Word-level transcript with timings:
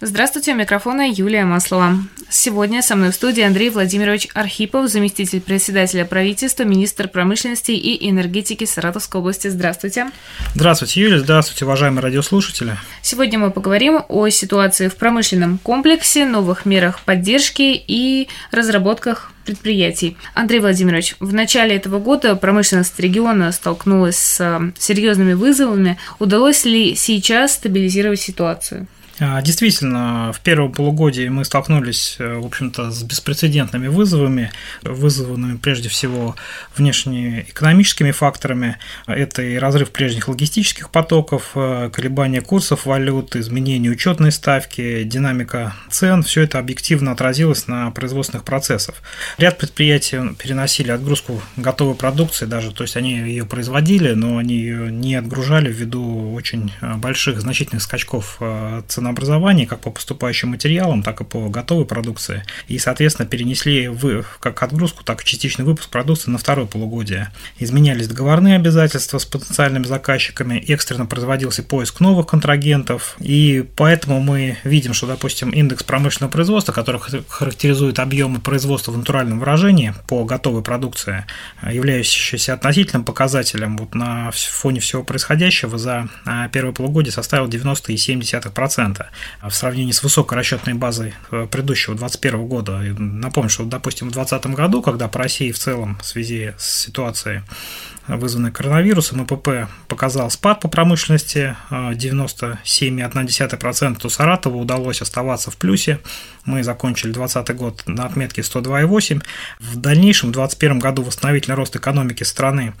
Здравствуйте, 0.00 0.52
у 0.52 0.54
микрофона 0.54 1.10
Юлия 1.10 1.44
Маслова. 1.44 1.96
Сегодня 2.30 2.82
со 2.82 2.94
мной 2.94 3.10
в 3.10 3.16
студии 3.16 3.42
Андрей 3.42 3.68
Владимирович 3.68 4.28
Архипов, 4.32 4.88
заместитель 4.88 5.40
председателя 5.40 6.04
правительства, 6.04 6.62
министр 6.62 7.08
промышленности 7.08 7.72
и 7.72 8.08
энергетики 8.08 8.64
Саратовской 8.64 9.20
области. 9.20 9.48
Здравствуйте. 9.48 10.12
Здравствуйте, 10.54 11.00
Юлия. 11.00 11.18
Здравствуйте, 11.18 11.64
уважаемые 11.64 12.00
радиослушатели. 12.00 12.76
Сегодня 13.02 13.40
мы 13.40 13.50
поговорим 13.50 14.02
о 14.06 14.28
ситуации 14.28 14.86
в 14.86 14.94
промышленном 14.94 15.58
комплексе, 15.58 16.24
новых 16.24 16.64
мерах 16.64 17.00
поддержки 17.00 17.82
и 17.84 18.28
разработках 18.52 19.32
предприятий. 19.44 20.16
Андрей 20.32 20.60
Владимирович, 20.60 21.16
в 21.18 21.34
начале 21.34 21.74
этого 21.74 21.98
года 21.98 22.36
промышленность 22.36 23.00
региона 23.00 23.50
столкнулась 23.50 24.16
с 24.16 24.72
серьезными 24.78 25.32
вызовами. 25.32 25.98
Удалось 26.20 26.64
ли 26.64 26.94
сейчас 26.94 27.54
стабилизировать 27.54 28.20
ситуацию? 28.20 28.86
А, 29.20 29.42
действительно, 29.42 30.32
в 30.32 30.40
первом 30.40 30.72
полугодии 30.72 31.28
мы 31.28 31.44
столкнулись, 31.44 32.16
э, 32.18 32.38
в 32.38 32.46
общем-то, 32.46 32.92
с 32.92 33.02
беспрецедентными 33.02 33.88
вызовами, 33.88 34.52
вызванными 34.82 35.56
прежде 35.56 35.88
всего 35.88 36.36
внешнеэкономическими 36.76 38.12
факторами. 38.12 38.76
Это 39.06 39.42
и 39.42 39.56
разрыв 39.56 39.90
прежних 39.90 40.28
логистических 40.28 40.90
потоков, 40.90 41.50
э, 41.56 41.90
колебания 41.92 42.40
курсов 42.40 42.86
валют, 42.86 43.34
изменение 43.34 43.90
учетной 43.90 44.30
ставки, 44.30 45.02
динамика 45.02 45.74
цен. 45.90 46.22
Все 46.22 46.42
это 46.42 46.60
объективно 46.60 47.12
отразилось 47.12 47.66
на 47.66 47.90
производственных 47.90 48.44
процессах. 48.44 48.96
Ряд 49.36 49.58
предприятий 49.58 50.18
переносили 50.38 50.92
отгрузку 50.92 51.42
готовой 51.56 51.96
продукции 51.96 52.46
даже, 52.46 52.70
то 52.70 52.84
есть 52.84 52.96
они 52.96 53.14
ее 53.18 53.44
производили, 53.44 54.12
но 54.12 54.38
они 54.38 54.54
ее 54.54 54.92
не 54.92 55.16
отгружали 55.16 55.72
ввиду 55.72 56.32
очень 56.34 56.72
э, 56.80 56.94
больших, 56.94 57.40
значительных 57.40 57.82
скачков 57.82 58.40
цены 58.86 59.07
ценообразовании 59.08 59.64
как 59.64 59.80
по 59.80 59.90
поступающим 59.90 60.50
материалам, 60.50 61.02
так 61.02 61.20
и 61.20 61.24
по 61.24 61.48
готовой 61.48 61.84
продукции. 61.84 62.42
И, 62.68 62.78
соответственно, 62.78 63.26
перенесли 63.26 63.88
в, 63.88 64.24
как 64.40 64.62
отгрузку, 64.62 65.04
так 65.04 65.22
и 65.22 65.24
частичный 65.24 65.64
выпуск 65.64 65.88
продукции 65.90 66.30
на 66.30 66.38
второе 66.38 66.66
полугодие. 66.66 67.30
Изменялись 67.58 68.08
договорные 68.08 68.56
обязательства 68.56 69.18
с 69.18 69.24
потенциальными 69.24 69.84
заказчиками, 69.84 70.58
экстренно 70.68 71.06
производился 71.06 71.62
поиск 71.62 72.00
новых 72.00 72.26
контрагентов, 72.26 73.16
и 73.18 73.64
поэтому 73.76 74.20
мы 74.20 74.58
видим, 74.64 74.92
что, 74.94 75.06
допустим, 75.06 75.50
индекс 75.50 75.82
промышленного 75.82 76.30
производства, 76.30 76.72
который 76.72 77.00
характеризует 77.28 77.98
объемы 77.98 78.40
производства 78.40 78.92
в 78.92 78.98
натуральном 78.98 79.38
выражении 79.38 79.94
по 80.06 80.24
готовой 80.24 80.62
продукции, 80.62 81.24
являющийся 81.62 82.54
относительным 82.54 83.04
показателем 83.04 83.76
вот 83.78 83.94
на 83.94 84.30
фоне 84.32 84.80
всего 84.80 85.02
происходящего 85.02 85.78
за 85.78 86.08
а, 86.24 86.48
первое 86.48 86.72
полугодие 86.72 87.12
составил 87.12 87.48
90,7% 87.48 88.97
в 89.42 89.50
сравнении 89.50 89.92
с 89.92 90.02
высокой 90.02 90.36
расчетной 90.36 90.74
базой 90.74 91.14
э, 91.30 91.46
предыдущего 91.50 91.96
2021 91.96 92.46
года. 92.46 92.78
Напомню, 92.98 93.50
что, 93.50 93.64
допустим, 93.64 94.08
в 94.08 94.12
2020 94.12 94.56
году, 94.56 94.82
когда 94.82 95.08
по 95.08 95.18
России 95.18 95.52
в 95.52 95.58
целом 95.58 95.98
в 96.00 96.04
связи 96.04 96.52
с 96.58 96.84
ситуацией 96.84 97.42
вызванной 98.16 98.50
коронавирусом, 98.50 99.22
ИПП 99.22 99.68
показал 99.86 100.30
спад 100.30 100.60
по 100.60 100.68
промышленности 100.68 101.56
97,1%, 101.70 103.98
то 103.98 104.08
Саратову 104.08 104.60
удалось 104.60 105.02
оставаться 105.02 105.50
в 105.50 105.56
плюсе. 105.56 105.98
Мы 106.44 106.62
закончили 106.62 107.10
2020 107.12 107.56
год 107.56 107.82
на 107.86 108.06
отметке 108.06 108.42
102,8. 108.42 109.20
В 109.60 109.76
дальнейшем, 109.76 110.30
в 110.30 110.32
2021 110.32 110.78
году 110.78 111.02
восстановительный 111.02 111.56
рост 111.56 111.76
экономики 111.76 112.22
страны 112.22 112.72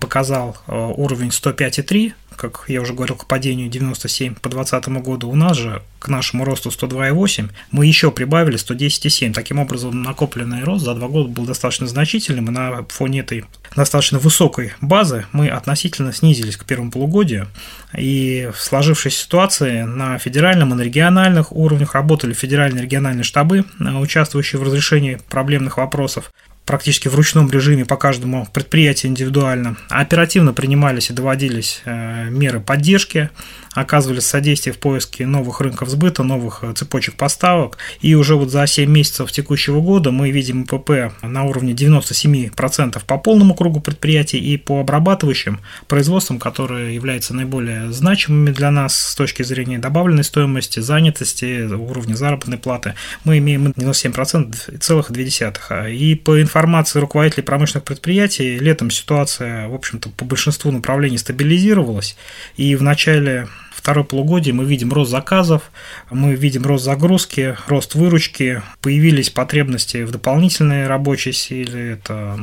показал 0.00 0.56
э, 0.66 0.74
уровень 0.74 1.28
105,3, 1.28 2.14
как 2.40 2.64
я 2.68 2.80
уже 2.80 2.94
говорил, 2.94 3.16
к 3.16 3.26
падению 3.26 3.68
97 3.68 4.34
по 4.34 4.48
2020 4.48 5.04
году. 5.04 5.28
У 5.28 5.36
нас 5.36 5.58
же 5.58 5.82
к 5.98 6.08
нашему 6.08 6.46
росту 6.46 6.70
102,8 6.70 7.50
мы 7.70 7.84
еще 7.84 8.10
прибавили 8.10 8.56
110,7. 8.56 9.34
Таким 9.34 9.58
образом, 9.58 10.02
накопленный 10.02 10.64
рост 10.64 10.84
за 10.84 10.94
два 10.94 11.08
года 11.08 11.28
был 11.28 11.44
достаточно 11.44 11.86
значительным, 11.86 12.48
и 12.48 12.50
на 12.50 12.84
фоне 12.88 13.20
этой 13.20 13.44
достаточно 13.76 14.18
высокой 14.18 14.72
базы 14.80 15.26
мы 15.32 15.48
относительно 15.48 16.14
снизились 16.14 16.56
к 16.56 16.64
первому 16.64 16.90
полугодию. 16.90 17.48
И 17.96 18.50
в 18.54 18.60
сложившейся 18.60 19.18
ситуации 19.18 19.82
на 19.82 20.16
федеральном 20.16 20.72
и 20.72 20.76
на 20.76 20.82
региональных 20.82 21.52
уровнях 21.52 21.94
работали 21.94 22.32
федеральные 22.32 22.80
и 22.80 22.84
региональные 22.86 23.24
штабы, 23.24 23.66
э, 23.78 23.84
участвующие 23.84 24.58
в 24.58 24.62
разрешении 24.62 25.20
проблемных 25.28 25.76
вопросов 25.76 26.32
практически 26.70 27.08
в 27.08 27.16
ручном 27.16 27.50
режиме 27.50 27.84
по 27.84 27.96
каждому 27.96 28.46
предприятию 28.52 29.10
индивидуально. 29.10 29.76
Оперативно 29.88 30.52
принимались 30.52 31.10
и 31.10 31.12
доводились 31.12 31.82
э, 31.84 32.28
меры 32.30 32.60
поддержки 32.60 33.28
оказывали 33.74 34.20
содействие 34.20 34.74
в 34.74 34.78
поиске 34.78 35.26
новых 35.26 35.60
рынков 35.60 35.88
сбыта, 35.88 36.22
новых 36.22 36.60
э, 36.62 36.72
цепочек 36.74 37.14
поставок. 37.14 37.78
И 38.00 38.14
уже 38.14 38.34
вот 38.34 38.50
за 38.50 38.66
7 38.66 38.90
месяцев 38.90 39.30
текущего 39.30 39.80
года 39.80 40.10
мы 40.10 40.30
видим 40.30 40.62
ИПП 40.62 41.12
на 41.22 41.44
уровне 41.44 41.72
97% 41.72 43.02
по 43.06 43.18
полному 43.18 43.54
кругу 43.54 43.80
предприятий 43.80 44.38
и 44.38 44.56
по 44.56 44.80
обрабатывающим 44.80 45.60
производствам, 45.86 46.38
которые 46.38 46.94
являются 46.94 47.34
наиболее 47.34 47.92
значимыми 47.92 48.50
для 48.50 48.70
нас 48.70 48.98
с 48.98 49.14
точки 49.14 49.42
зрения 49.42 49.78
добавленной 49.78 50.24
стоимости, 50.24 50.80
занятости, 50.80 51.62
уровня 51.72 52.14
заработной 52.14 52.58
платы. 52.58 52.94
Мы 53.24 53.38
имеем 53.38 53.68
97% 53.68 54.78
целых 54.78 55.10
2,2. 55.10 55.94
И 55.94 56.14
по 56.16 56.40
информации 56.40 56.98
руководителей 56.98 57.44
промышленных 57.44 57.84
предприятий, 57.84 58.58
летом 58.58 58.90
ситуация, 58.90 59.68
в 59.68 59.74
общем-то, 59.74 60.10
по 60.10 60.24
большинству 60.24 60.72
направлений 60.72 61.18
стабилизировалась. 61.18 62.16
И 62.56 62.74
в 62.74 62.82
начале 62.82 63.46
второе 63.80 64.04
полугодие 64.04 64.52
мы 64.52 64.64
видим 64.64 64.92
рост 64.92 65.10
заказов, 65.10 65.70
мы 66.10 66.34
видим 66.34 66.64
рост 66.64 66.84
загрузки, 66.84 67.56
рост 67.66 67.94
выручки, 67.94 68.62
появились 68.82 69.30
потребности 69.30 70.02
в 70.04 70.10
дополнительной 70.10 70.86
рабочей 70.86 71.32
силе, 71.32 71.92
это 71.92 72.38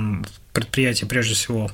предприятия, 0.57 1.05
прежде 1.05 1.35
всего, 1.35 1.69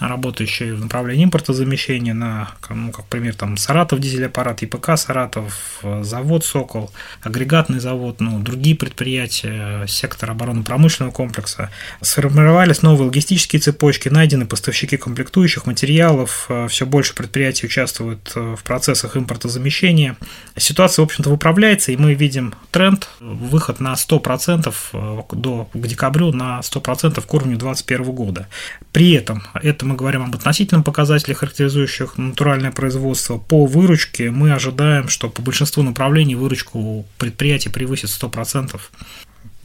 работающие 0.00 0.74
в 0.74 0.80
направлении 0.80 1.24
импортозамещения, 1.24 2.14
на, 2.14 2.50
ну, 2.68 2.90
как 2.90 3.06
пример, 3.06 3.36
там, 3.36 3.56
Саратов 3.56 4.00
дизель-аппарат, 4.00 4.60
ИПК 4.64 4.96
Саратов, 4.96 5.80
завод 6.00 6.44
«Сокол», 6.44 6.90
агрегатный 7.22 7.78
завод, 7.78 8.20
ну, 8.20 8.40
другие 8.40 8.74
предприятия, 8.74 9.86
сектор 9.86 10.30
оборонно-промышленного 10.30 11.12
комплекса. 11.12 11.70
Сформировались 12.00 12.82
новые 12.82 13.06
логистические 13.06 13.60
цепочки, 13.60 14.08
найдены 14.08 14.46
поставщики 14.46 14.96
комплектующих 14.96 15.66
материалов, 15.66 16.50
все 16.68 16.86
больше 16.86 17.14
предприятий 17.14 17.66
участвуют 17.66 18.32
в 18.34 18.64
процессах 18.64 19.16
импортозамещения. 19.16 20.16
Ситуация, 20.56 21.04
в 21.04 21.06
общем-то, 21.06 21.30
выправляется, 21.30 21.92
и 21.92 21.96
мы 21.96 22.14
видим 22.14 22.54
тренд, 22.72 23.08
выход 23.20 23.78
на 23.78 23.92
100% 23.92 24.74
э, 24.92 25.22
до, 25.32 25.68
к 25.72 25.86
декабрю 25.86 26.32
на 26.32 26.58
100% 26.60 27.24
к 27.24 27.34
уровню 27.34 27.56
2021 27.56 28.12
года 28.12 28.23
года. 28.24 28.48
При 28.92 29.12
этом, 29.12 29.42
это 29.54 29.84
мы 29.86 29.96
говорим 29.96 30.22
об 30.22 30.34
относительном 30.34 30.84
показателе, 30.84 31.34
характеризующих 31.34 32.18
натуральное 32.18 32.72
производство, 32.72 33.38
по 33.38 33.66
выручке 33.66 34.30
мы 34.30 34.52
ожидаем, 34.52 35.08
что 35.08 35.28
по 35.28 35.42
большинству 35.42 35.82
направлений 35.82 36.34
выручку 36.34 37.04
предприятий 37.18 37.68
превысит 37.68 38.10
100% 38.10 38.80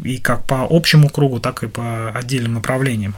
и 0.04 0.18
как 0.18 0.46
по 0.46 0.68
общему 0.70 1.10
кругу, 1.10 1.40
так 1.40 1.64
и 1.64 1.68
по 1.68 2.10
отдельным 2.12 2.54
направлениям. 2.56 3.16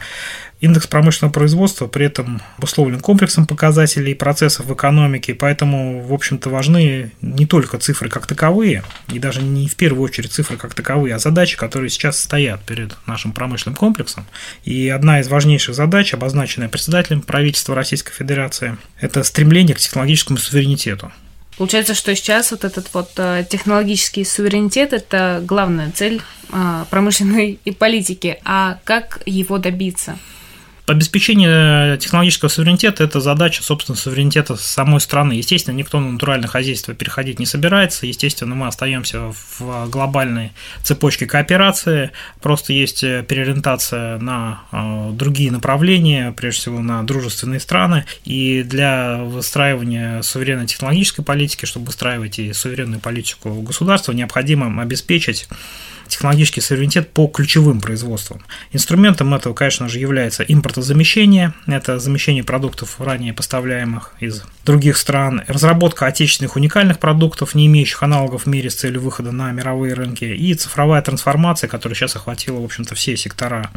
Индекс 0.62 0.86
промышленного 0.86 1.32
производства 1.32 1.88
при 1.88 2.06
этом 2.06 2.40
обусловлен 2.56 3.00
комплексом 3.00 3.48
показателей 3.48 4.12
и 4.12 4.14
процессов 4.14 4.66
в 4.66 4.72
экономике, 4.72 5.34
поэтому, 5.34 6.00
в 6.02 6.12
общем-то, 6.12 6.50
важны 6.50 7.10
не 7.20 7.46
только 7.46 7.78
цифры 7.78 8.08
как 8.08 8.28
таковые, 8.28 8.84
и 9.12 9.18
даже 9.18 9.42
не 9.42 9.66
в 9.66 9.74
первую 9.74 10.04
очередь 10.04 10.30
цифры 10.30 10.56
как 10.56 10.74
таковые, 10.74 11.16
а 11.16 11.18
задачи, 11.18 11.56
которые 11.56 11.90
сейчас 11.90 12.20
стоят 12.20 12.62
перед 12.62 12.96
нашим 13.06 13.32
промышленным 13.32 13.74
комплексом. 13.74 14.24
И 14.62 14.88
одна 14.88 15.18
из 15.18 15.26
важнейших 15.26 15.74
задач, 15.74 16.14
обозначенная 16.14 16.68
председателем 16.68 17.22
правительства 17.22 17.74
Российской 17.74 18.12
Федерации, 18.12 18.76
это 19.00 19.24
стремление 19.24 19.74
к 19.74 19.80
технологическому 19.80 20.38
суверенитету. 20.38 21.10
Получается, 21.58 21.94
что 21.94 22.14
сейчас 22.14 22.52
вот 22.52 22.62
этот 22.62 22.88
вот 22.94 23.10
э, 23.16 23.44
технологический 23.50 24.24
суверенитет– 24.24 24.92
это 24.94 25.42
главная 25.44 25.90
цель 25.90 26.22
э, 26.52 26.84
промышленной 26.88 27.58
и 27.64 27.72
политики. 27.72 28.38
А 28.44 28.78
как 28.84 29.22
его 29.26 29.58
добиться? 29.58 30.16
Обеспечение 30.92 31.96
технологического 31.96 32.50
суверенитета– 32.50 33.02
это 33.04 33.20
задача, 33.20 33.62
собственно, 33.62 33.96
суверенитета 33.96 34.56
самой 34.56 35.00
страны. 35.00 35.32
Естественно, 35.32 35.74
никто 35.74 35.98
на 36.00 36.12
натуральное 36.12 36.48
хозяйство 36.48 36.92
переходить 36.92 37.38
не 37.38 37.46
собирается. 37.46 38.04
Естественно, 38.04 38.54
мы 38.54 38.66
остаемся 38.66 39.32
в 39.58 39.88
глобальной 39.88 40.52
цепочке 40.82 41.24
кооперации. 41.24 42.10
Просто 42.42 42.74
есть 42.74 43.00
переориентация 43.00 44.18
на 44.18 44.64
э, 44.70 45.12
другие 45.12 45.50
направления, 45.50 46.30
прежде 46.32 46.60
всего 46.60 46.80
на 46.80 47.02
дружественные 47.04 47.60
страны. 47.60 48.04
И 48.26 48.62
для 48.62 49.16
выстраивания 49.24 50.20
суверенной 50.20 50.66
технологической 50.66 51.24
политики, 51.24 51.64
чтобы 51.64 51.86
выстраивать 51.86 52.38
и 52.38 52.52
суверенную 52.52 53.00
политику 53.00 53.62
государства, 53.62 54.12
необходимо 54.12 54.82
обеспечить 54.82 55.48
технологический 56.12 56.60
суверенитет 56.60 57.10
по 57.10 57.26
ключевым 57.26 57.80
производствам. 57.80 58.44
Инструментом 58.72 59.34
этого, 59.34 59.54
конечно 59.54 59.88
же, 59.88 59.98
является 59.98 60.42
импортозамещение, 60.42 61.54
это 61.66 61.98
замещение 61.98 62.44
продуктов, 62.44 63.00
ранее 63.00 63.32
поставляемых 63.32 64.12
из 64.20 64.42
других 64.66 64.98
стран, 64.98 65.42
разработка 65.46 66.06
отечественных 66.06 66.56
уникальных 66.56 66.98
продуктов, 66.98 67.54
не 67.54 67.66
имеющих 67.66 68.02
аналогов 68.02 68.42
в 68.42 68.46
мире 68.46 68.68
с 68.68 68.74
целью 68.74 69.00
выхода 69.00 69.32
на 69.32 69.50
мировые 69.52 69.94
рынки, 69.94 70.24
и 70.24 70.54
цифровая 70.54 71.00
трансформация, 71.00 71.68
которая 71.68 71.96
сейчас 71.96 72.14
охватила, 72.14 72.60
в 72.60 72.64
общем-то, 72.64 72.94
все 72.94 73.16
сектора 73.16 73.70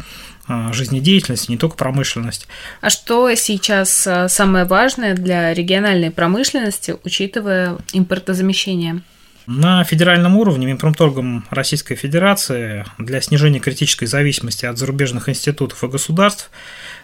а, 0.46 0.72
жизнедеятельности, 0.74 1.50
не 1.50 1.56
только 1.56 1.76
промышленность. 1.76 2.46
А 2.82 2.90
что 2.90 3.34
сейчас 3.34 4.06
а, 4.06 4.28
самое 4.28 4.66
важное 4.66 5.14
для 5.14 5.54
региональной 5.54 6.10
промышленности, 6.10 6.96
учитывая 7.02 7.78
импортозамещение? 7.94 9.02
На 9.46 9.84
федеральном 9.84 10.36
уровне 10.36 10.66
Минпромторгом 10.66 11.46
Российской 11.50 11.94
Федерации 11.94 12.84
для 12.98 13.20
снижения 13.20 13.60
критической 13.60 14.08
зависимости 14.08 14.66
от 14.66 14.76
зарубежных 14.76 15.28
институтов 15.28 15.84
и 15.84 15.86
государств 15.86 16.50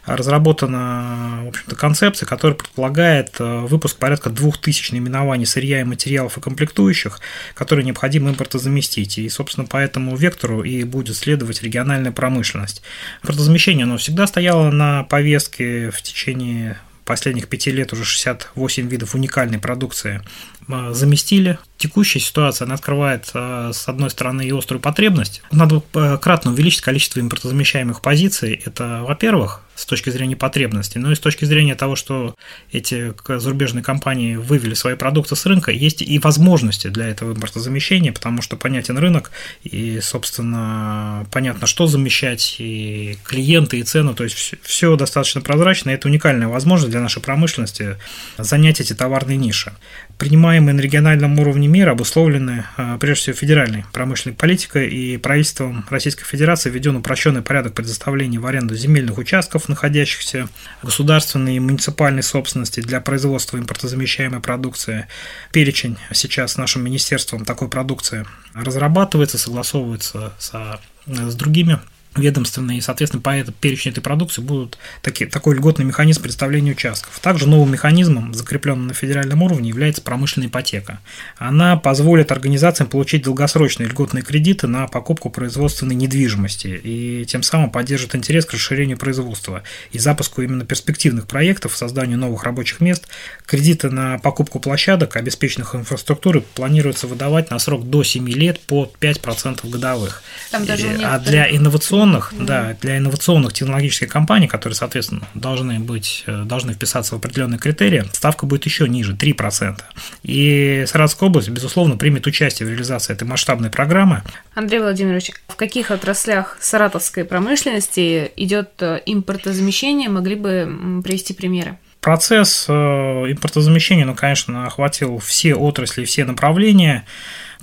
разработана 0.06 1.42
в 1.44 1.48
общем-то, 1.48 1.76
концепция, 1.76 2.26
которая 2.26 2.58
предполагает 2.58 3.36
э, 3.38 3.60
выпуск 3.60 3.96
порядка 3.96 4.28
2000 4.28 4.90
наименований 4.90 5.46
сырья 5.46 5.82
и 5.82 5.84
материалов 5.84 6.36
и 6.36 6.40
комплектующих, 6.40 7.20
которые 7.54 7.84
необходимо 7.84 8.30
импортозаместить. 8.30 9.18
И, 9.18 9.28
собственно, 9.28 9.64
по 9.64 9.76
этому 9.76 10.16
вектору 10.16 10.64
и 10.64 10.82
будет 10.82 11.14
следовать 11.14 11.62
региональная 11.62 12.10
промышленность. 12.10 12.82
Импортозамещение 13.22 13.84
оно 13.84 13.98
всегда 13.98 14.26
стояло 14.26 14.72
на 14.72 15.04
повестке 15.04 15.90
в 15.92 16.02
течение 16.02 16.76
последних 17.04 17.48
пяти 17.48 17.70
лет 17.70 17.92
уже 17.92 18.04
68 18.04 18.88
видов 18.88 19.14
уникальной 19.14 19.58
продукции 19.58 20.22
а, 20.68 20.92
заместили. 20.92 21.58
Текущая 21.76 22.20
ситуация, 22.20 22.66
она 22.66 22.74
открывает, 22.74 23.30
а, 23.34 23.72
с 23.72 23.88
одной 23.88 24.10
стороны, 24.10 24.46
и 24.46 24.52
острую 24.52 24.80
потребность. 24.80 25.42
Надо 25.50 25.82
э, 25.94 26.18
кратно 26.18 26.52
увеличить 26.52 26.82
количество 26.82 27.20
импортозамещаемых 27.20 28.00
позиций. 28.00 28.62
Это, 28.64 29.02
во-первых, 29.06 29.61
с 29.82 29.84
точки 29.84 30.10
зрения 30.10 30.36
потребностей, 30.36 31.00
но 31.00 31.10
и 31.10 31.16
с 31.16 31.18
точки 31.18 31.44
зрения 31.44 31.74
того, 31.74 31.96
что 31.96 32.36
эти 32.70 33.12
зарубежные 33.26 33.82
компании 33.82 34.36
вывели 34.36 34.74
свои 34.74 34.94
продукты 34.94 35.34
с 35.34 35.44
рынка, 35.44 35.72
есть 35.72 36.02
и 36.02 36.18
возможности 36.20 36.86
для 36.86 37.08
этого 37.08 37.34
импортозамещения, 37.34 38.12
потому 38.12 38.42
что 38.42 38.56
понятен 38.56 38.96
рынок, 38.96 39.32
и, 39.64 39.98
собственно, 40.00 41.26
понятно, 41.32 41.66
что 41.66 41.88
замещать, 41.88 42.56
и 42.60 43.18
клиенты, 43.24 43.80
и 43.80 43.82
цены, 43.82 44.14
то 44.14 44.22
есть 44.22 44.54
все, 44.62 44.94
достаточно 44.94 45.40
прозрачно, 45.40 45.90
и 45.90 45.94
это 45.94 46.06
уникальная 46.06 46.46
возможность 46.46 46.92
для 46.92 47.00
нашей 47.00 47.20
промышленности 47.20 47.96
занять 48.38 48.80
эти 48.80 48.92
товарные 48.92 49.36
ниши 49.36 49.72
принимаемые 50.22 50.72
на 50.72 50.80
региональном 50.80 51.36
уровне 51.40 51.66
меры 51.66 51.90
обусловлены 51.90 52.64
а, 52.76 52.96
прежде 52.96 53.22
всего 53.22 53.34
федеральной 53.34 53.84
промышленной 53.92 54.36
политикой 54.36 54.88
и 54.88 55.16
правительством 55.16 55.84
Российской 55.90 56.24
Федерации 56.24 56.70
введен 56.70 56.94
упрощенный 56.94 57.42
порядок 57.42 57.74
предоставления 57.74 58.38
в 58.38 58.46
аренду 58.46 58.76
земельных 58.76 59.18
участков, 59.18 59.68
находящихся 59.68 60.48
в 60.80 60.86
государственной 60.86 61.56
и 61.56 61.58
муниципальной 61.58 62.22
собственности 62.22 62.78
для 62.78 63.00
производства 63.00 63.58
импортозамещаемой 63.58 64.38
продукции. 64.38 65.08
Перечень 65.50 65.96
сейчас 66.12 66.56
нашим 66.56 66.84
министерством 66.84 67.44
такой 67.44 67.68
продукции 67.68 68.24
разрабатывается, 68.54 69.38
согласовывается 69.38 70.34
со, 70.38 70.78
с 71.04 71.34
другими 71.34 71.80
ведомственные, 72.16 72.78
и, 72.78 72.80
соответственно, 72.80 73.22
по 73.22 73.30
этому 73.30 73.56
перечню 73.60 73.92
этой 73.92 74.00
продукции 74.00 74.42
будут 74.42 74.78
такие, 75.00 75.28
такой 75.28 75.56
льготный 75.56 75.84
механизм 75.84 76.22
представления 76.22 76.72
участков. 76.72 77.18
Также 77.20 77.48
новым 77.48 77.72
механизмом, 77.72 78.34
закрепленным 78.34 78.88
на 78.88 78.94
федеральном 78.94 79.42
уровне, 79.42 79.70
является 79.70 80.02
промышленная 80.02 80.48
ипотека. 80.48 81.00
Она 81.38 81.76
позволит 81.76 82.30
организациям 82.30 82.88
получить 82.88 83.22
долгосрочные 83.22 83.88
льготные 83.88 84.22
кредиты 84.22 84.66
на 84.66 84.86
покупку 84.86 85.30
производственной 85.30 85.94
недвижимости 85.94 86.80
и 86.82 87.24
тем 87.26 87.42
самым 87.42 87.70
поддержит 87.70 88.14
интерес 88.14 88.44
к 88.44 88.52
расширению 88.52 88.98
производства 88.98 89.62
и 89.90 89.98
запуску 89.98 90.42
именно 90.42 90.64
перспективных 90.64 91.26
проектов, 91.26 91.76
созданию 91.76 92.18
новых 92.18 92.44
рабочих 92.44 92.80
мест. 92.80 93.08
Кредиты 93.46 93.90
на 93.90 94.18
покупку 94.18 94.60
площадок, 94.60 95.16
обеспеченных 95.16 95.74
инфраструктурой, 95.74 96.42
планируется 96.42 97.06
выдавать 97.06 97.50
на 97.50 97.58
срок 97.58 97.88
до 97.88 98.02
7 98.02 98.28
лет 98.28 98.60
по 98.60 98.90
5% 99.00 99.68
годовых. 99.68 100.22
Там 100.50 100.66
даже 100.66 100.88
а 101.02 101.18
для 101.18 101.50
инновационных 101.50 102.01
инновационных, 102.02 102.32
mm-hmm. 102.32 102.44
да, 102.44 102.76
для 102.80 102.98
инновационных 102.98 103.52
технологических 103.52 104.08
компаний, 104.08 104.48
которые, 104.48 104.76
соответственно, 104.76 105.22
должны 105.34 105.78
быть, 105.80 106.24
э, 106.26 106.42
должны 106.44 106.74
вписаться 106.74 107.14
в 107.14 107.18
определенные 107.18 107.58
критерии, 107.58 108.04
ставка 108.12 108.46
будет 108.46 108.64
еще 108.64 108.88
ниже, 108.88 109.14
3%. 109.14 109.80
И 110.22 110.84
Саратовская 110.86 111.28
область, 111.28 111.48
безусловно, 111.48 111.96
примет 111.96 112.26
участие 112.26 112.66
в 112.66 112.70
реализации 112.70 113.12
этой 113.12 113.24
масштабной 113.24 113.70
программы. 113.70 114.22
Андрей 114.54 114.80
Владимирович, 114.80 115.32
в 115.48 115.56
каких 115.56 115.90
отраслях 115.90 116.56
саратовской 116.60 117.24
промышленности 117.24 118.30
идет 118.36 118.70
э, 118.80 119.00
импортозамещение, 119.06 120.08
могли 120.08 120.34
бы 120.34 121.00
привести 121.04 121.34
примеры? 121.34 121.78
Процесс 122.00 122.66
э, 122.68 122.72
импортозамещения, 122.72 124.04
ну, 124.04 124.14
конечно, 124.14 124.66
охватил 124.66 125.18
все 125.18 125.54
отрасли, 125.54 126.04
все 126.04 126.24
направления 126.24 127.04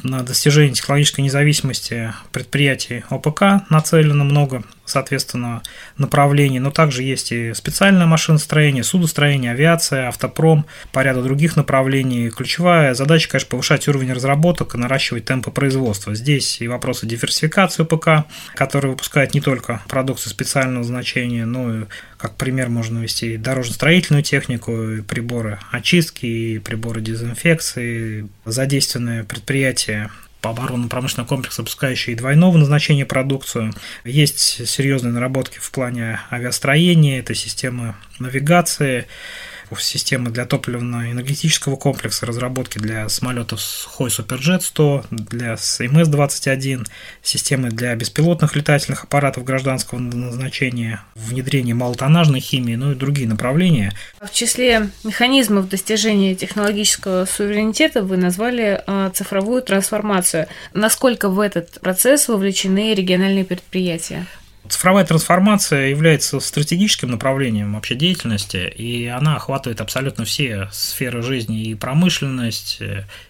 на 0.04 0.24
достижение 0.24 0.74
технологической 0.74 1.24
независимости 1.24 2.14
предприятий 2.32 3.04
ОПК 3.10 3.70
нацелено 3.70 4.24
много 4.24 4.64
соответственно, 4.90 5.62
направлений, 5.98 6.60
но 6.60 6.72
также 6.72 7.04
есть 7.04 7.32
и 7.32 7.54
специальное 7.54 8.06
машиностроение, 8.06 8.84
судостроение, 8.84 9.52
авиация, 9.52 10.08
автопром, 10.08 10.66
по 10.92 11.02
ряду 11.02 11.24
других 11.24 11.56
направлений. 11.56 12.30
Ключевая 12.30 12.94
задача, 12.94 13.30
конечно, 13.30 13.50
повышать 13.50 13.88
уровень 13.88 14.14
разработок 14.14 14.76
и 14.76 14.78
наращивать 14.78 15.26
темпы 15.26 15.52
производства. 15.52 16.16
Здесь 16.16 16.62
и 16.62 16.68
вопросы 16.68 17.06
диверсификации 17.06 17.84
ПК, 17.84 18.26
который 18.56 18.92
выпускает 18.92 19.34
не 19.34 19.42
только 19.42 19.82
продукцию 19.88 20.32
специального 20.32 20.84
значения, 20.84 21.46
но 21.46 21.74
и 21.74 21.84
как 22.18 22.36
пример 22.36 22.70
можно 22.70 23.00
вести 23.00 23.34
и 23.34 23.38
дорожно-строительную 23.38 24.24
технику, 24.24 24.72
и 24.72 25.02
приборы 25.02 25.60
очистки, 25.72 26.26
и 26.26 26.60
приборы 26.60 27.02
дезинфекции, 27.02 28.28
задействованные 28.46 29.24
предприятия 29.24 30.10
по 30.42 30.52
оборонно-промышленному 30.52 31.28
комплексу, 31.28 31.62
выпускающие 31.62 32.16
двойного 32.16 32.58
назначения 32.58 33.06
продукцию. 33.06 33.74
Есть 34.06 34.68
серьезные 34.68 35.12
наработки 35.12 35.60
в 35.60 35.70
плане 35.72 36.22
авиастроения, 36.32 37.20
это 37.20 37.36
системы 37.36 37.96
навигации, 38.20 39.08
системы 39.78 40.32
для 40.32 40.46
топливно-энергетического 40.46 41.76
комплекса, 41.76 42.26
разработки 42.26 42.80
для 42.80 43.08
самолетов 43.10 43.62
Сухой 43.62 44.10
Суперджет 44.10 44.64
100, 44.64 45.06
для 45.12 45.54
МС-21, 45.54 46.88
системы 47.22 47.70
для 47.70 47.96
беспилотных 47.96 48.56
летательных 48.56 49.04
аппаратов 49.04 49.44
гражданского 49.44 50.00
назначения, 50.00 51.04
внедрение 51.16 51.76
малотоннажной 51.76 52.40
химии, 52.40 52.76
ну 52.76 52.92
и 52.92 52.96
другие 52.96 53.28
направления. 53.28 53.94
В 54.22 54.32
числе 54.32 54.90
механизмов 55.04 55.70
достижения 55.70 56.36
технологического 56.36 57.26
суверенитета 57.26 58.02
вы 58.02 58.18
назвали 58.18 58.82
а, 58.88 59.10
цифровую 59.12 59.62
трансформацию. 59.62 60.48
Насколько 60.74 61.30
в 61.30 61.40
этот 61.40 61.80
процесс 61.82 62.28
вовлечены 62.28 62.94
региональные 62.94 63.46
предприятия? 63.46 64.26
Цифровая 64.68 65.06
трансформация 65.06 65.88
является 65.88 66.40
стратегическим 66.40 67.10
направлением 67.10 67.74
вообще 67.74 67.96
деятельности, 67.96 68.72
и 68.76 69.06
она 69.08 69.38
охватывает 69.38 69.82
абсолютно 69.82 70.26
все 70.26 70.70
сферы 70.72 71.22
жизни, 71.22 71.64
и 71.64 71.76
промышленность, 71.76 72.80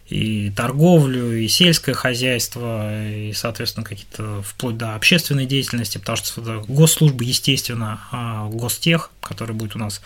и 0.10 0.52
торговлю, 0.56 1.38
и 1.38 1.48
сельское 1.48 1.94
хозяйство, 1.94 2.90
и, 3.08 3.32
соответственно, 3.34 3.86
какие-то 3.86 4.42
вплоть 4.42 4.78
до 4.78 4.96
общественной 4.96 5.46
деятельности, 5.46 5.98
потому 5.98 6.18
что 6.18 6.66
госслужбы, 6.68 7.24
естественно, 7.24 8.02
а 8.12 8.50
гостех, 8.50 9.12
который 9.22 9.56
будет 9.56 9.76
у 9.76 9.80
нас 9.80 10.02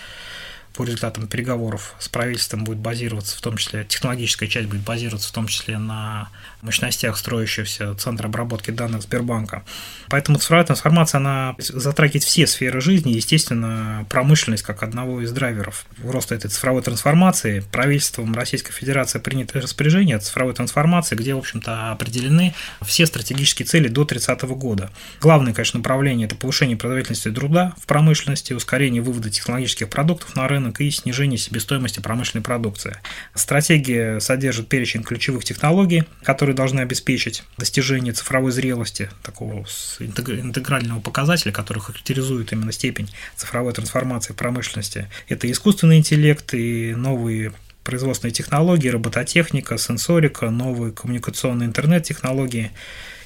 по 0.73 0.83
результатам 0.83 1.27
переговоров 1.27 1.95
с 1.99 2.09
правительством 2.09 2.63
будет 2.63 2.79
базироваться, 2.79 3.37
в 3.37 3.41
том 3.41 3.57
числе 3.57 3.85
технологическая 3.85 4.47
часть 4.47 4.67
будет 4.67 4.81
базироваться 4.81 5.29
в 5.29 5.31
том 5.31 5.47
числе 5.47 5.77
на 5.77 6.29
мощностях 6.63 7.17
строящегося 7.17 7.95
центра 7.95 8.27
обработки 8.27 8.71
данных 8.71 9.03
Сбербанка. 9.03 9.63
Поэтому 10.09 10.37
цифровая 10.37 10.65
трансформация, 10.65 11.19
она 11.19 11.55
затрагивает 11.57 12.23
все 12.23 12.47
сферы 12.47 12.81
жизни, 12.81 13.11
естественно, 13.11 14.05
промышленность 14.09 14.63
как 14.63 14.83
одного 14.83 15.21
из 15.21 15.31
драйверов 15.31 15.85
роста 16.03 16.35
этой 16.35 16.49
цифровой 16.49 16.81
трансформации. 16.81 17.63
Правительством 17.71 18.33
Российской 18.33 18.71
Федерации 18.71 19.19
принято 19.19 19.59
распоряжение 19.59 20.17
о 20.17 20.19
цифровой 20.19 20.53
трансформации, 20.53 21.15
где, 21.15 21.33
в 21.33 21.39
общем-то, 21.39 21.91
определены 21.91 22.53
все 22.81 23.05
стратегические 23.05 23.65
цели 23.65 23.87
до 23.87 24.05
30 24.05 24.41
года. 24.43 24.91
Главное, 25.21 25.53
конечно, 25.53 25.79
направление– 25.79 26.25
это 26.27 26.35
повышение 26.35 26.77
производительности 26.77 27.31
труда 27.31 27.73
в 27.81 27.85
промышленности, 27.85 28.53
ускорение 28.53 29.01
вывода 29.01 29.29
технологических 29.29 29.89
продуктов 29.89 30.35
на 30.35 30.47
рынок 30.47 30.81
и 30.81 30.89
снижение 30.91 31.37
себестоимости 31.37 31.99
промышленной 31.99 32.43
продукции. 32.43 32.97
Стратегия 33.33 34.19
содержит 34.19 34.69
перечень 34.69 35.03
ключевых 35.03 35.43
технологий, 35.43 36.03
которые 36.23 36.52
которые 36.53 36.55
должны 36.55 36.81
обеспечить 36.81 37.43
достижение 37.57 38.13
цифровой 38.13 38.51
зрелости, 38.51 39.09
такого 39.23 39.65
интегрального 39.99 40.99
показателя, 41.01 41.51
который 41.51 41.79
характеризует 41.79 42.51
именно 42.51 42.71
степень 42.71 43.09
цифровой 43.35 43.73
трансформации 43.73 44.33
промышленности. 44.33 45.09
Это 45.29 45.51
искусственный 45.51 45.97
интеллект 45.97 46.53
и 46.53 46.93
новые 46.95 47.51
производственные 47.83 48.33
технологии, 48.33 48.87
робототехника, 48.89 49.77
сенсорика, 49.77 50.49
новые 50.49 50.93
коммуникационные 50.93 51.67
интернет-технологии 51.67 52.71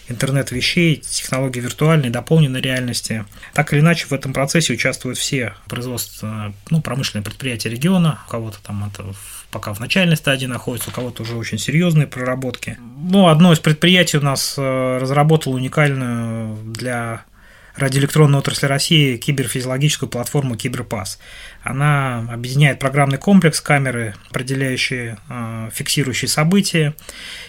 интернет 0.09 0.51
вещей, 0.51 0.97
технологии 0.97 1.59
виртуальной, 1.59 2.09
дополненной 2.09 2.61
реальности. 2.61 3.25
Так 3.53 3.73
или 3.73 3.79
иначе, 3.79 4.07
в 4.07 4.13
этом 4.13 4.33
процессе 4.33 4.73
участвуют 4.73 5.17
все 5.17 5.53
производства, 5.67 6.53
ну, 6.69 6.81
промышленные 6.81 7.23
предприятия 7.23 7.69
региона, 7.69 8.19
у 8.27 8.31
кого-то 8.31 8.57
там 8.63 8.85
это 8.85 9.13
пока 9.51 9.73
в 9.73 9.79
начальной 9.79 10.17
стадии 10.17 10.45
находится, 10.45 10.89
у 10.89 10.93
кого-то 10.93 11.23
уже 11.23 11.35
очень 11.35 11.57
серьезные 11.57 12.07
проработки. 12.07 12.77
Ну, 12.97 13.27
одно 13.27 13.53
из 13.53 13.59
предприятий 13.59 14.17
у 14.17 14.21
нас 14.21 14.55
э, 14.57 14.97
разработало 14.97 15.55
уникальную 15.55 16.57
для 16.57 17.23
радиоэлектронной 17.77 18.39
отрасли 18.39 18.65
России 18.65 19.17
киберфизиологическую 19.17 20.09
платформу 20.09 20.55
Киберпас. 20.55 21.19
Она 21.63 22.27
объединяет 22.31 22.79
программный 22.79 23.17
комплекс 23.17 23.61
камеры, 23.61 24.15
определяющие, 24.29 25.17
э, 25.29 25.69
фиксирующие 25.73 26.27
события, 26.27 26.95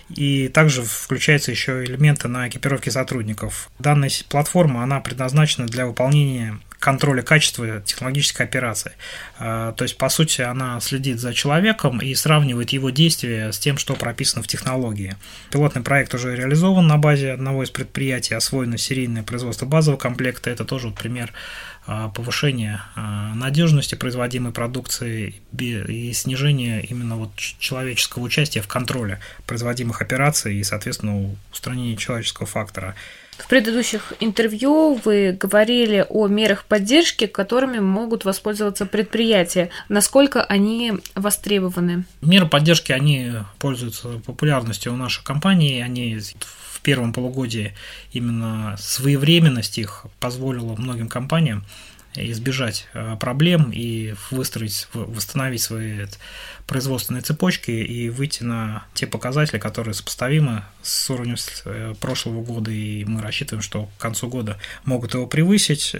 и 0.08 0.48
также 0.48 0.82
включаются 0.82 1.50
еще 1.50 1.84
элементы 1.84 2.28
на 2.28 2.48
экипировке 2.48 2.90
сотрудников. 2.90 3.70
Данная 3.78 4.10
платформа, 4.28 4.82
она 4.82 5.00
предназначена 5.00 5.66
для 5.66 5.86
выполнения 5.86 6.58
контроля 6.78 7.22
качества 7.22 7.80
технологической 7.80 8.46
операции. 8.46 8.92
А, 9.38 9.72
то 9.72 9.82
есть, 9.82 9.98
по 9.98 10.08
сути, 10.08 10.42
она 10.42 10.80
следит 10.80 11.18
за 11.18 11.34
человеком 11.34 11.98
и 11.98 12.14
сравнивает 12.14 12.70
его 12.70 12.90
действия 12.90 13.52
с 13.52 13.58
тем, 13.58 13.78
что 13.78 13.94
прописано 13.94 14.42
в 14.42 14.46
технологии. 14.46 15.16
Пилотный 15.50 15.82
проект 15.82 16.14
уже 16.14 16.36
реализован 16.36 16.86
на 16.86 16.96
базе 16.96 17.32
одного 17.32 17.64
из 17.64 17.70
предприятий, 17.70 18.34
освоено 18.34 18.78
серийное 18.78 19.22
производство 19.22 19.66
базового 19.66 19.98
комплекта. 19.98 20.50
Это 20.50 20.64
тоже 20.64 20.88
вот 20.88 20.98
пример 20.98 21.32
а, 21.86 22.10
повышения 22.10 22.82
а, 22.94 23.34
надежности 23.34 23.94
производимой 23.94 24.52
продукции 24.52 25.34
и 25.58 26.12
снижения 26.12 26.80
именно 26.80 27.16
вот 27.16 27.34
человеческого 27.36 28.22
участия 28.22 28.62
в 28.62 28.68
контроле 28.68 29.20
производимых 29.46 30.00
операций 30.00 30.56
и, 30.56 30.62
соответственно, 30.62 31.34
устранения 31.50 31.96
человеческого 31.96 32.46
фактора. 32.46 32.94
В 33.38 33.46
предыдущих 33.46 34.12
интервью 34.20 35.00
вы 35.04 35.32
говорили 35.32 36.04
о 36.08 36.26
мерах 36.26 36.64
поддержки, 36.64 37.26
которыми 37.26 37.78
могут 37.78 38.24
воспользоваться 38.24 38.84
предприятия. 38.84 39.70
Насколько 39.88 40.42
они 40.42 40.94
востребованы? 41.14 42.04
Меры 42.20 42.46
поддержки, 42.46 42.92
они 42.92 43.32
пользуются 43.58 44.08
популярностью 44.26 44.92
у 44.92 44.96
нашей 44.96 45.24
компании. 45.24 45.80
Они 45.80 46.18
в 46.18 46.80
первом 46.80 47.12
полугодии 47.12 47.74
именно 48.12 48.76
своевременность 48.78 49.78
их 49.78 50.06
позволила 50.20 50.74
многим 50.76 51.08
компаниям 51.08 51.64
избежать 52.18 52.86
э, 52.94 53.16
проблем 53.18 53.70
и 53.72 54.14
выстроить, 54.30 54.88
восстановить 54.92 55.62
свои 55.62 56.06
производственной 56.66 57.22
цепочки 57.22 57.70
и 57.70 58.10
выйти 58.10 58.42
на 58.42 58.84
те 58.92 59.06
показатели, 59.06 59.58
которые 59.58 59.94
сопоставимы 59.94 60.64
с 60.82 61.08
уровнем 61.10 61.36
э, 61.64 61.94
прошлого 61.98 62.42
года, 62.42 62.70
и 62.70 63.04
мы 63.04 63.22
рассчитываем, 63.22 63.62
что 63.62 63.88
к 63.96 64.00
концу 64.00 64.28
года 64.28 64.58
могут 64.84 65.14
его 65.14 65.26
превысить. 65.26 65.96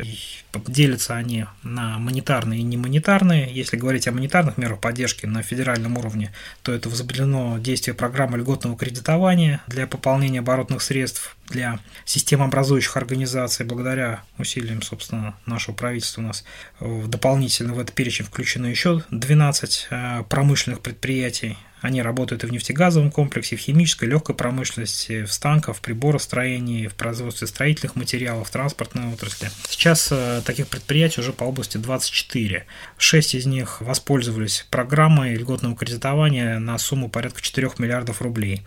Делятся 0.66 1.16
они 1.16 1.46
на 1.62 1.98
монетарные 1.98 2.60
и 2.60 2.64
немонетарные. 2.64 3.50
Если 3.52 3.76
говорить 3.76 4.06
о 4.08 4.12
монетарных 4.12 4.58
мерах 4.58 4.80
поддержки 4.80 5.24
на 5.24 5.42
федеральном 5.42 5.96
уровне, 5.96 6.32
то 6.62 6.72
это 6.72 6.90
возобновлено 6.90 7.58
действие 7.58 7.94
программы 7.94 8.38
льготного 8.38 8.76
кредитования 8.76 9.62
для 9.66 9.86
пополнения 9.86 10.40
оборотных 10.40 10.82
средств 10.82 11.37
для 11.50 11.78
системообразующих 12.04 12.96
организаций. 12.96 13.66
Благодаря 13.66 14.22
усилиям, 14.38 14.82
собственно, 14.82 15.36
нашего 15.46 15.74
правительства 15.74 16.20
у 16.20 16.24
нас 16.24 16.44
дополнительно 16.80 17.74
в 17.74 17.80
этот 17.80 17.94
перечень 17.94 18.24
включено 18.24 18.66
еще 18.66 19.02
12 19.10 19.88
э, 19.90 20.24
промышленных 20.28 20.80
предприятий. 20.80 21.56
Они 21.80 22.02
работают 22.02 22.44
и 22.44 22.46
в 22.46 22.52
нефтегазовом 22.52 23.10
комплексе, 23.10 23.56
в 23.56 23.60
химической, 23.60 24.06
легкой 24.06 24.34
промышленности, 24.34 25.22
в 25.22 25.32
станках, 25.32 25.76
в 25.76 25.80
приборостроении, 25.80 26.86
в 26.86 26.94
производстве 26.94 27.46
строительных 27.46 27.96
материалов, 27.96 28.48
в 28.48 28.50
транспортной 28.50 29.12
отрасли. 29.12 29.50
Сейчас 29.68 30.08
э, 30.10 30.42
таких 30.44 30.68
предприятий 30.68 31.20
уже 31.20 31.32
по 31.32 31.44
области 31.44 31.76
24. 31.76 32.66
Шесть 32.96 33.34
из 33.34 33.46
них 33.46 33.80
воспользовались 33.80 34.66
программой 34.70 35.34
льготного 35.34 35.76
кредитования 35.76 36.58
на 36.58 36.78
сумму 36.78 37.08
порядка 37.08 37.40
4 37.40 37.70
миллиардов 37.78 38.22
рублей 38.22 38.62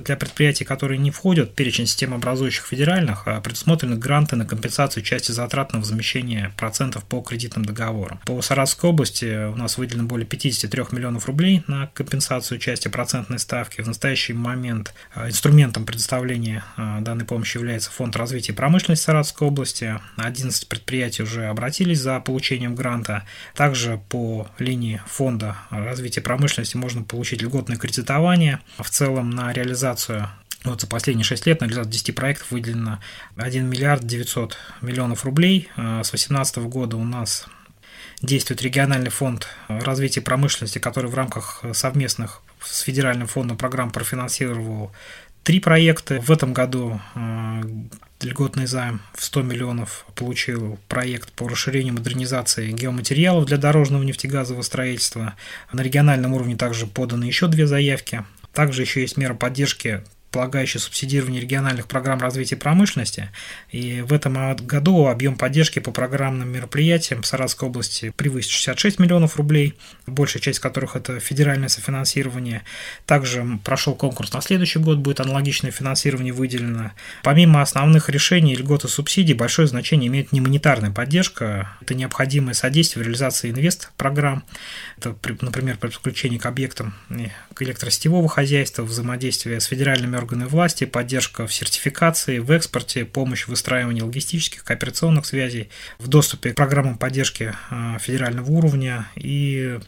для 0.00 0.16
предприятий, 0.16 0.64
которые 0.64 0.98
не 0.98 1.10
входят 1.10 1.50
в 1.50 1.54
перечень 1.54 1.86
системообразующих 1.86 2.66
федеральных, 2.66 3.26
а 3.26 3.40
предусмотрены 3.40 3.96
гранты 3.96 4.36
на 4.36 4.44
компенсацию 4.44 5.02
части 5.02 5.32
затрат 5.32 5.72
на 5.72 5.78
возмещение 5.78 6.52
процентов 6.56 7.04
по 7.04 7.20
кредитным 7.20 7.64
договорам. 7.64 8.20
По 8.26 8.40
Саратовской 8.42 8.90
области 8.90 9.46
у 9.46 9.56
нас 9.56 9.78
выделено 9.78 10.04
более 10.04 10.26
53 10.26 10.84
миллионов 10.92 11.26
рублей 11.26 11.62
на 11.66 11.88
компенсацию 11.94 12.55
части 12.58 12.88
процентной 12.88 13.38
ставки. 13.38 13.80
В 13.80 13.86
настоящий 13.86 14.32
момент 14.32 14.94
а, 15.14 15.28
инструментом 15.28 15.84
предоставления 15.84 16.64
а, 16.76 17.00
данной 17.00 17.24
помощи 17.24 17.56
является 17.56 17.90
Фонд 17.90 18.16
развития 18.16 18.52
промышленности 18.52 19.04
Саратовской 19.04 19.48
области. 19.48 20.00
11 20.16 20.68
предприятий 20.68 21.22
уже 21.22 21.46
обратились 21.46 22.00
за 22.00 22.20
получением 22.20 22.74
гранта. 22.74 23.24
Также 23.54 24.00
по 24.08 24.48
линии 24.58 25.00
Фонда 25.06 25.56
развития 25.70 26.20
промышленности 26.20 26.76
можно 26.76 27.02
получить 27.02 27.42
льготное 27.42 27.76
кредитование. 27.76 28.60
В 28.78 28.90
целом 28.90 29.30
на 29.30 29.52
реализацию 29.52 30.28
вот 30.64 30.80
за 30.80 30.86
последние 30.86 31.24
6 31.24 31.46
лет 31.46 31.60
на 31.60 31.66
реализацию 31.66 31.92
10 31.92 32.14
проектов 32.14 32.50
выделено 32.50 32.98
1 33.36 33.68
миллиард 33.68 34.04
900 34.04 34.56
миллионов 34.82 35.24
рублей. 35.24 35.68
А, 35.76 36.02
с 36.02 36.10
2018 36.10 36.56
года 36.58 36.96
у 36.96 37.04
нас 37.04 37.46
действует 38.22 38.62
региональный 38.62 39.10
фонд 39.10 39.48
развития 39.68 40.20
промышленности, 40.20 40.78
который 40.78 41.10
в 41.10 41.14
рамках 41.14 41.64
совместных 41.72 42.42
с 42.62 42.80
федеральным 42.80 43.26
фондом 43.26 43.56
программ 43.56 43.90
профинансировал 43.90 44.92
три 45.42 45.60
проекта. 45.60 46.20
В 46.20 46.30
этом 46.30 46.52
году 46.52 47.00
а, 47.14 47.62
льготный 48.20 48.66
займ 48.66 49.00
в 49.14 49.24
100 49.24 49.42
миллионов 49.42 50.06
получил 50.14 50.78
проект 50.88 51.32
по 51.32 51.48
расширению 51.48 51.94
модернизации 51.94 52.72
геоматериалов 52.72 53.46
для 53.46 53.56
дорожного 53.56 54.02
нефтегазового 54.02 54.62
строительства. 54.62 55.34
На 55.72 55.82
региональном 55.82 56.34
уровне 56.34 56.56
также 56.56 56.86
поданы 56.86 57.24
еще 57.24 57.46
две 57.46 57.66
заявки. 57.66 58.24
Также 58.52 58.82
еще 58.82 59.02
есть 59.02 59.16
мера 59.16 59.34
поддержки 59.34 60.02
полагающий 60.30 60.80
субсидирование 60.80 61.40
региональных 61.40 61.86
программ 61.86 62.20
развития 62.20 62.56
промышленности. 62.56 63.30
И 63.70 64.02
в 64.02 64.12
этом 64.12 64.54
году 64.66 65.06
объем 65.06 65.36
поддержки 65.36 65.78
по 65.78 65.92
программным 65.92 66.48
мероприятиям 66.50 67.22
в 67.22 67.26
Саратовской 67.26 67.68
области 67.68 68.12
превысит 68.16 68.50
66 68.50 68.98
миллионов 68.98 69.36
рублей, 69.36 69.74
большая 70.06 70.42
часть 70.42 70.58
которых 70.58 70.94
это 70.96 71.20
федеральное 71.20 71.68
софинансирование. 71.68 72.64
Также 73.06 73.46
прошел 73.64 73.94
конкурс 73.94 74.32
на 74.32 74.42
следующий 74.42 74.78
год, 74.78 74.98
будет 74.98 75.20
аналогичное 75.20 75.70
финансирование 75.70 76.32
выделено. 76.32 76.92
Помимо 77.22 77.62
основных 77.62 78.10
решений, 78.10 78.54
льгот 78.56 78.84
и 78.84 78.88
субсидий, 78.88 79.34
большое 79.34 79.68
значение 79.68 80.08
имеет 80.08 80.32
немонетарная 80.32 80.90
поддержка. 80.90 81.76
Это 81.80 81.94
необходимое 81.94 82.52
содействие 82.54 83.02
в 83.02 83.06
реализации 83.06 83.50
инвест-программ. 83.50 84.44
Это, 84.98 85.16
например, 85.40 85.78
при 85.78 85.88
подключении 85.88 86.38
к 86.38 86.46
объектам 86.46 86.94
электросетевого 87.58 88.28
хозяйства, 88.28 88.82
взаимодействие 88.82 89.60
с 89.60 89.64
федеральными 89.66 90.15
органы 90.16 90.46
власти, 90.46 90.84
поддержка 90.84 91.46
в 91.46 91.54
сертификации, 91.54 92.38
в 92.38 92.50
экспорте, 92.50 93.04
помощь 93.04 93.44
в 93.44 93.48
выстраивании 93.48 94.02
логистических, 94.02 94.64
кооперационных 94.64 95.26
связей, 95.26 95.68
в 95.98 96.08
доступе 96.08 96.52
к 96.52 96.56
программам 96.56 96.98
поддержки 96.98 97.54
а, 97.70 97.98
федерального 97.98 98.50
уровня 98.50 99.08
и 99.14 99.78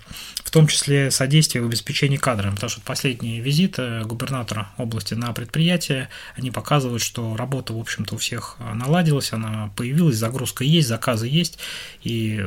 в 0.45 0.51
том 0.51 0.67
числе 0.67 1.11
содействие 1.11 1.63
в 1.63 1.67
обеспечении 1.67 2.17
кадрами, 2.17 2.55
потому 2.55 2.71
что 2.71 2.81
последний 2.81 3.41
визит 3.41 3.79
губернатора 4.05 4.71
области 4.79 5.15
на 5.15 5.33
предприятие, 5.33 6.09
они 6.37 6.51
показывают, 6.51 7.03
что 7.03 7.37
работа, 7.37 7.75
в 7.75 7.79
общем-то, 7.79 8.15
у 8.15 8.19
всех 8.19 8.57
наладилась, 8.75 9.33
она 9.33 9.71
появилась, 9.77 10.17
загрузка 10.17 10.65
есть, 10.65 10.89
заказы 10.89 11.29
есть, 11.29 11.59
и 12.03 12.47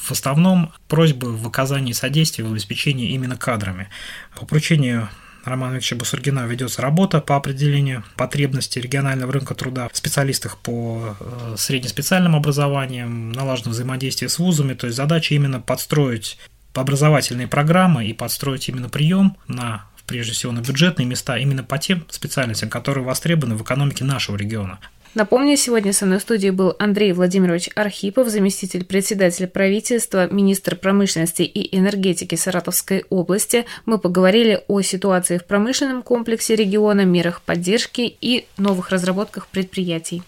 в 0.00 0.10
основном 0.10 0.72
просьбы 0.88 1.36
в 1.36 1.46
оказании 1.46 1.92
содействия 1.92 2.44
в 2.44 2.50
обеспечении 2.50 3.12
именно 3.12 3.36
кадрами. 3.36 3.88
По 4.34 4.46
поручению 4.46 5.08
Романа 5.44 5.74
Викторовича 5.74 5.96
Бусургина 5.96 6.46
ведется 6.46 6.82
работа 6.82 7.20
по 7.20 7.36
определению 7.36 8.04
потребностей 8.16 8.80
регионального 8.80 9.32
рынка 9.32 9.54
труда 9.54 9.88
в 9.88 9.96
специалистах 9.96 10.58
по 10.58 11.16
э, 11.18 11.54
среднеспециальным 11.56 12.36
образованиям, 12.36 13.32
налажено 13.32 13.70
взаимодействие 13.70 14.28
с 14.28 14.38
вузами, 14.38 14.74
то 14.74 14.86
есть 14.86 14.96
задача 14.96 15.34
именно 15.34 15.60
подстроить 15.60 16.38
образовательные 16.74 17.48
программы 17.48 18.06
и 18.06 18.12
подстроить 18.12 18.68
именно 18.68 18.88
прием 18.88 19.36
на 19.48 19.86
прежде 20.06 20.32
всего 20.32 20.50
на 20.52 20.60
бюджетные 20.60 21.06
места 21.06 21.38
именно 21.38 21.62
по 21.62 21.78
тем 21.78 22.04
специальностям, 22.10 22.68
которые 22.68 23.04
востребованы 23.04 23.54
в 23.56 23.62
экономике 23.62 24.04
нашего 24.04 24.36
региона. 24.36 24.80
Напомню, 25.14 25.56
сегодня 25.56 25.92
со 25.92 26.06
мной 26.06 26.18
в 26.18 26.22
студии 26.22 26.50
был 26.50 26.76
Андрей 26.78 27.12
Владимирович 27.12 27.68
Архипов, 27.74 28.28
заместитель 28.28 28.84
председателя 28.84 29.48
правительства, 29.48 30.32
министр 30.32 30.76
промышленности 30.76 31.42
и 31.42 31.76
энергетики 31.76 32.36
Саратовской 32.36 33.04
области. 33.10 33.66
Мы 33.86 33.98
поговорили 33.98 34.62
о 34.68 34.82
ситуации 34.82 35.38
в 35.38 35.46
промышленном 35.46 36.02
комплексе 36.02 36.54
региона, 36.54 37.04
мерах 37.04 37.42
поддержки 37.42 38.16
и 38.20 38.46
новых 38.56 38.90
разработках 38.90 39.48
предприятий. 39.48 40.22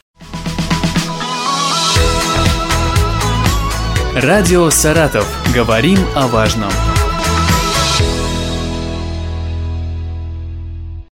Радио 4.14 4.68
«Саратов». 4.68 5.26
Говорим 5.54 5.98
о 6.16 6.26
важном. 6.26 6.70